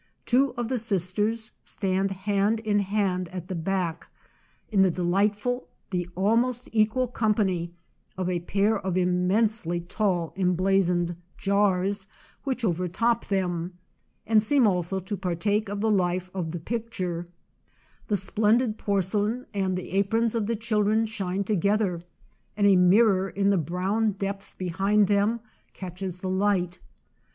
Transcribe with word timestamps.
Two 0.25 0.55
of 0.57 0.67
the 0.67 0.79
sisters 0.79 1.51
stand 1.63 2.09
hand 2.09 2.59
in 2.61 2.79
hand 2.79 3.27
at 3.29 3.49
the 3.49 3.53
back, 3.55 4.07
in 4.71 4.81
the 4.81 4.89
delightful, 4.89 5.67
the 5.91 6.09
almost 6.17 6.67
equal, 6.71 7.07
company 7.07 7.75
of 8.17 8.27
a 8.27 8.39
pair 8.39 8.79
of 8.79 8.97
immensely 8.97 9.79
tall 9.79 10.33
em 10.35 10.55
blazoned 10.55 11.15
jars, 11.37 12.07
which 12.43 12.65
overtop 12.65 13.27
them, 13.27 13.73
and 14.25 14.41
seem 14.41 14.65
also 14.65 14.99
to 14.99 15.15
partake 15.15 15.69
of 15.69 15.81
the 15.81 15.91
life 15.91 16.31
of 16.33 16.49
the 16.49 16.59
picture; 16.59 17.27
the 18.07 18.17
splendid 18.17 18.79
porcelain 18.79 19.45
and 19.53 19.77
the 19.77 19.91
aprons 19.91 20.33
of 20.33 20.47
the 20.47 20.55
children 20.55 21.05
shine 21.05 21.43
together, 21.43 22.01
and 22.57 22.65
a 22.65 22.75
mirror 22.75 23.29
in 23.29 23.51
the 23.51 23.55
brown 23.55 24.13
depth 24.13 24.55
behind 24.57 25.05
them 25.05 25.41
catches 25.73 26.17
the 26.17 26.27
light. 26.27 26.79